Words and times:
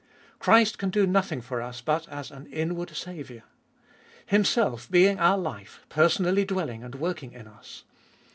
Christ 0.39 0.79
can 0.79 0.89
do 0.89 1.05
nothing 1.05 1.41
for 1.41 1.61
us 1.61 1.79
but 1.79 2.09
as 2.09 2.31
an 2.31 2.47
inward 2.47 2.89
Saviour. 2.89 3.43
Himself 4.25 4.89
being 4.89 5.19
our 5.19 5.37
life, 5.37 5.85
per 5.89 6.07
sonally 6.07 6.47
dwelling 6.47 6.83
and 6.83 6.95
working 6.95 7.33
in 7.33 7.47
us. 7.47 7.83